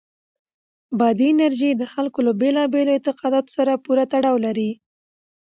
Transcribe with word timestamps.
بادي 0.99 1.27
انرژي 1.33 1.69
د 1.75 1.83
خلکو 1.93 2.19
له 2.27 2.31
بېلابېلو 2.41 2.91
اعتقاداتو 2.93 3.53
سره 3.57 3.81
پوره 3.83 4.03
تړاو 4.13 4.35
لري. 4.45 4.71